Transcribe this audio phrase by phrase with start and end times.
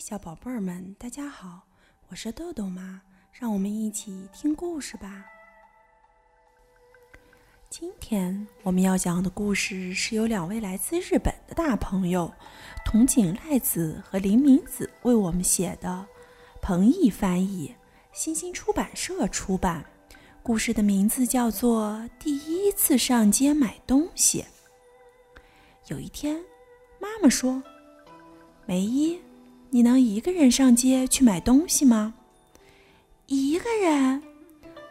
[0.00, 1.60] 小宝贝儿们，大家好，
[2.08, 5.26] 我是豆豆妈，让我们一起听故事吧。
[7.68, 12.32] 今天我们要讲的故事是由两位来自日本的大朋友
[12.82, 16.06] 筒井赖子和林明子为我们写的，
[16.62, 17.74] 彭毅翻译，
[18.10, 19.84] 新星出版社出版。
[20.42, 24.42] 故事的名字叫做《第一次上街买东西》。
[25.88, 26.42] 有一天，
[26.98, 27.62] 妈妈说
[28.64, 29.20] ：“梅姨。”
[29.72, 32.12] 你能一个人上街去买东西吗？
[33.26, 34.20] 一个人，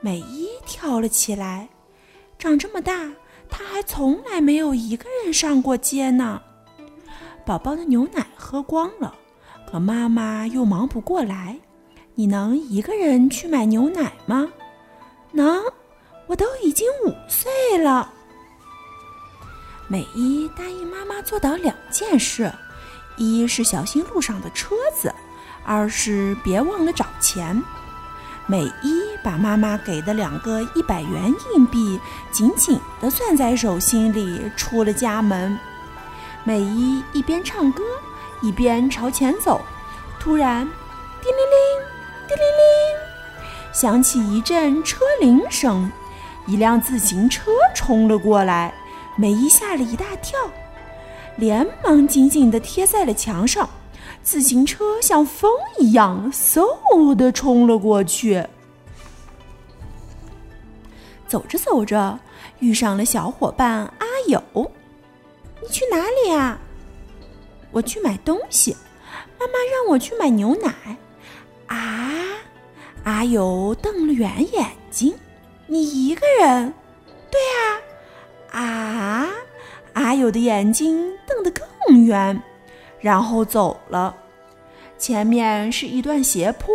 [0.00, 1.68] 美伊跳了起来。
[2.36, 3.12] 长这么大，
[3.48, 6.42] 她还从来没有一个人上过街呢。
[7.46, 9.14] 宝宝的牛奶喝光了，
[9.70, 11.56] 可妈妈又忙不过来。
[12.16, 14.52] 你能一个人去买牛奶吗？
[15.30, 15.62] 能，
[16.26, 18.12] 我都已经五岁了。
[19.86, 22.52] 美伊答应妈妈做到两件事。
[23.16, 25.14] 一是小心路上的车子，
[25.64, 27.62] 二是别忘了找钱。
[28.46, 31.98] 美伊把妈妈给的两个一百元硬币
[32.30, 35.58] 紧紧地攥在手心里，出了家门。
[36.42, 37.82] 美伊一边唱歌，
[38.42, 39.62] 一边朝前走。
[40.20, 40.60] 突然，
[41.22, 43.42] 叮铃铃，叮铃铃，
[43.72, 45.90] 响起一阵车铃声，
[46.46, 48.74] 一辆自行车冲了过来。
[49.16, 50.38] 美伊吓了一大跳。
[51.36, 53.68] 连忙紧紧地贴在了墙上，
[54.22, 58.44] 自行车像风一样嗖地冲了过去。
[61.26, 62.18] 走着走着，
[62.60, 64.42] 遇上了小伙伴阿友。
[65.60, 66.58] 你去哪里呀？
[67.72, 68.76] 我去买东西。
[69.38, 70.96] 妈妈让我去买牛奶。
[71.66, 72.12] 啊！
[73.02, 75.14] 阿友瞪了圆眼睛。
[75.66, 76.72] 你一个人？
[77.30, 77.73] 对呀。
[77.73, 77.73] 啊！
[80.04, 82.38] 阿友的眼睛瞪得更圆，
[83.00, 84.14] 然后走了。
[84.98, 86.74] 前面是一段斜坡，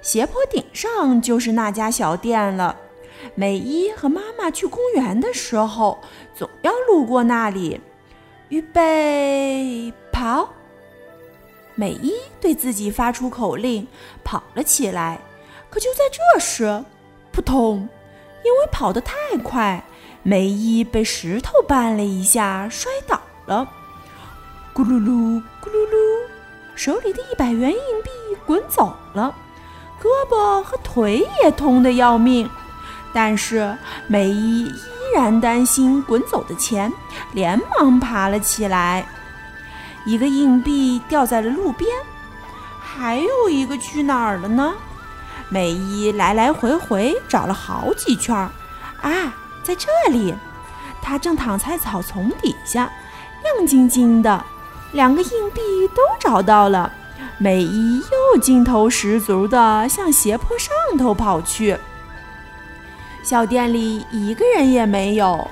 [0.00, 2.74] 斜坡顶上就是那家小店了。
[3.34, 5.98] 美伊和妈妈去公园的时候，
[6.34, 7.78] 总要路过那里。
[8.48, 10.48] 预备，跑！
[11.74, 13.86] 美伊对自己发出口令，
[14.24, 15.20] 跑了起来。
[15.68, 16.82] 可就在这时，
[17.30, 17.86] 扑通！
[18.42, 19.14] 因为跑得太
[19.44, 19.84] 快。
[20.22, 23.66] 梅伊被石头绊了一下，摔倒了，
[24.74, 26.28] 咕噜噜，咕噜噜，
[26.74, 28.10] 手里的一百元硬币
[28.44, 29.34] 滚走了，
[30.00, 32.48] 胳膊和腿也痛得要命。
[33.12, 33.76] 但是
[34.06, 34.72] 梅伊依
[35.14, 36.92] 然担心滚走的钱，
[37.32, 39.06] 连忙爬了起来。
[40.04, 41.90] 一个硬币掉在了路边，
[42.78, 44.74] 还有一个去哪儿了呢？
[45.48, 48.50] 梅伊来来回回找了好几圈儿，
[49.02, 49.34] 啊！
[49.62, 50.34] 在这里，
[51.02, 52.90] 他正躺在草丛底下，
[53.42, 54.44] 亮晶晶的。
[54.92, 55.60] 两个硬币
[55.94, 56.92] 都找到了，
[57.38, 58.00] 美伊
[58.34, 61.76] 又劲头十足地向斜坡上头跑去。
[63.22, 65.48] 小店里一个人也没有。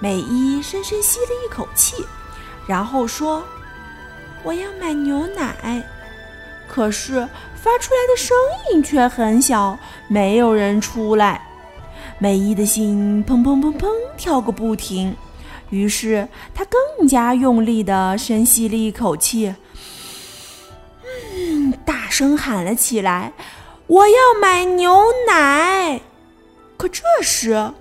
[0.00, 2.06] 美伊深深吸了一口气，
[2.66, 3.44] 然后说
[4.42, 5.82] ：“我要买牛奶。”
[6.66, 8.34] 可是发出来的声
[8.72, 9.78] 音却很小，
[10.08, 11.46] 没有人出来。
[12.22, 15.16] 美伊的心砰砰砰砰跳个不停，
[15.70, 19.54] 于是她更加用力地深吸了一口气，
[21.02, 23.32] 嗯，大声喊了起来
[23.88, 25.98] ：“我要买牛奶！”
[26.76, 27.72] 可这时，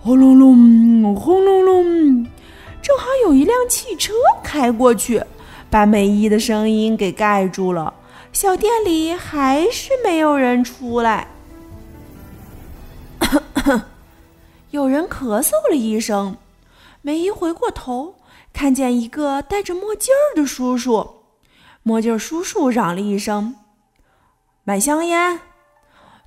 [0.00, 2.24] 轰隆隆，轰隆隆，
[2.80, 5.22] 正好有一辆汽车开过去，
[5.68, 7.92] 把美伊的声音给盖住了。
[8.32, 11.28] 小店里还是没有人出来。
[13.66, 13.82] 哼
[14.70, 16.36] 有人咳嗽了一声，
[17.02, 18.14] 梅姨回过头，
[18.52, 21.22] 看见一个戴着墨镜的叔叔。
[21.82, 23.56] 墨镜叔叔嚷了一声
[24.62, 25.40] ：“买香烟！”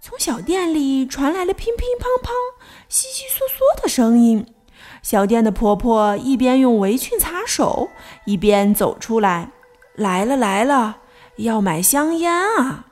[0.01, 2.29] 从小店里传来了乒乒乓乓、
[2.89, 4.45] 窸窸窣窣的声音。
[5.01, 7.89] 小店的婆婆一边用围裙擦手，
[8.25, 9.51] 一边走出来
[9.95, 10.97] ：“来了来了，
[11.37, 12.87] 要买香烟啊！”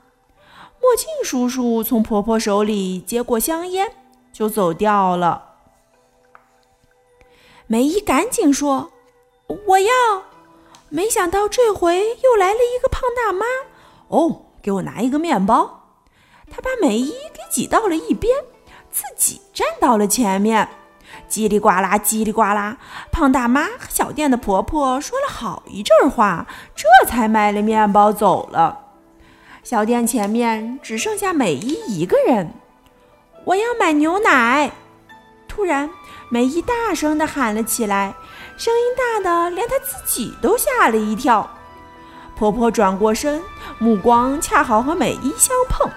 [0.80, 3.92] 墨镜叔叔从婆婆手里接过香烟。
[4.32, 5.44] 就走掉了。
[7.66, 8.92] 梅姨赶紧说
[9.66, 9.90] ：“我要！”
[10.90, 13.44] 没想到这回又来了一个胖大妈。
[14.08, 15.90] 哦，给我拿一个面包。
[16.50, 18.34] 她把梅姨给挤到了一边，
[18.90, 20.66] 自己站到了前面。
[21.28, 22.78] 叽里呱啦，叽里呱啦，
[23.12, 28.86] 胖大妈和小店的婆婆说了好一阵话，这才卖了面包走了。
[29.62, 32.54] 小店前面只剩下美伊一个人。
[33.48, 34.70] 我要买牛奶！
[35.48, 35.88] 突然，
[36.28, 38.14] 梅姨大声地喊了起来，
[38.58, 41.48] 声音大的连她自己都吓了一跳。
[42.36, 43.42] 婆婆转过身，
[43.78, 45.90] 目光恰好和美伊相碰，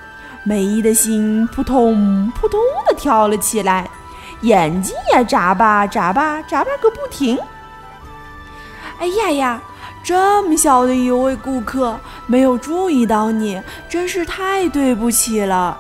[0.45, 2.57] 美伊的心扑通扑通
[2.88, 3.89] 地跳了起来，
[4.44, 7.38] 眼睛也眨巴眨巴眨巴个不停。
[8.98, 9.62] 哎呀呀！
[10.01, 15.77] 这么小的一位顾客，没有注意到你，真是太对不起了。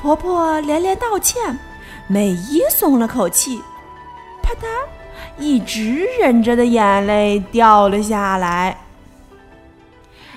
[0.00, 1.58] 婆婆连连道歉，
[2.06, 3.62] 美伊松了口气，
[4.42, 4.66] 啪嗒，
[5.38, 8.78] 一直忍着的眼泪掉了下来。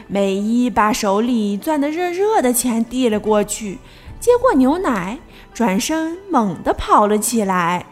[0.05, 3.79] 美伊把手里攥得热热的钱递了过去，
[4.19, 5.17] 接过牛奶，
[5.53, 7.85] 转身猛地跑了起来。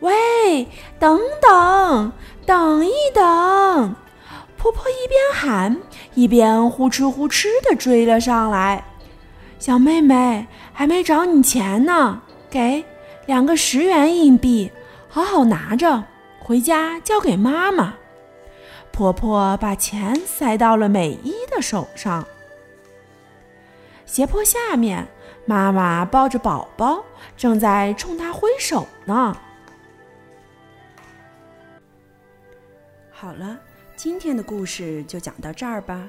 [0.00, 0.66] 喂，
[0.98, 2.12] 等等！
[2.44, 3.94] 等一等！
[4.56, 5.76] 婆婆一边喊，
[6.14, 8.84] 一边呼哧呼哧地追了上来。
[9.58, 12.84] 小妹妹，还没找你钱呢，给
[13.26, 14.70] 两个十元硬币，
[15.08, 16.04] 好好拿着，
[16.38, 17.94] 回家交给妈妈。
[18.92, 22.24] 婆婆把钱塞到了美伊的手上。
[24.06, 25.06] 斜坡下面，
[25.44, 27.04] 妈妈抱着宝宝，
[27.36, 29.36] 正在冲她挥手呢。
[33.10, 33.58] 好了，
[33.96, 36.08] 今天的故事就讲到这儿吧。